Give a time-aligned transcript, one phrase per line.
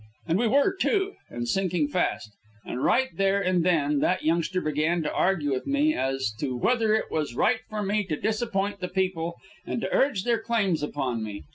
[0.27, 2.31] And we were, too, and sinking fast.
[2.65, 6.95] And right there and then that youngster began to argue with me as to whether
[6.95, 11.23] it was right for me to disappoint the people, and to urge their claims upon
[11.23, 11.43] me.